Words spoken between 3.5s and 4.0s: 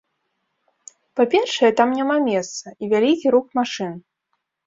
машын.